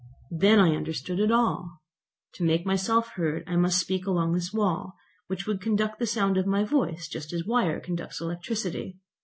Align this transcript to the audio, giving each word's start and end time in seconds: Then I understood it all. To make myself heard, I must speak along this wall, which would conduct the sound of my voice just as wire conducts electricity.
Then 0.31 0.57
I 0.59 0.75
understood 0.75 1.19
it 1.19 1.31
all. 1.31 1.77
To 2.33 2.43
make 2.43 2.65
myself 2.65 3.09
heard, 3.09 3.43
I 3.45 3.55
must 3.55 3.77
speak 3.77 4.07
along 4.07 4.33
this 4.33 4.51
wall, 4.51 4.95
which 5.27 5.45
would 5.45 5.61
conduct 5.61 5.99
the 5.99 6.07
sound 6.07 6.37
of 6.37 6.47
my 6.47 6.63
voice 6.63 7.07
just 7.07 7.31
as 7.33 7.45
wire 7.45 7.79
conducts 7.79 8.19
electricity. 8.19 8.97